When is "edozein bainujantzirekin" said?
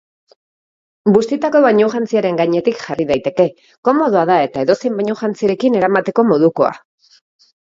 4.67-5.79